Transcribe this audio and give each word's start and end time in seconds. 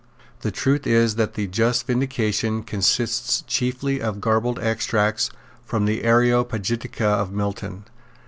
The 0.39 0.49
truth 0.49 0.87
is 0.87 1.13
that 1.17 1.35
the 1.35 1.45
just 1.45 1.85
Vindication 1.85 2.63
consists 2.63 3.43
chiefly 3.43 4.01
of 4.01 4.19
garbled 4.19 4.57
extracts 4.57 5.29
from 5.63 5.85
the 5.85 6.01
Areopagitica 6.01 7.03
of 7.05 7.31
Milton. 7.31 7.83